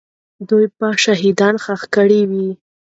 [0.49, 2.49] دوی به شهیدان ښخ کړي وي.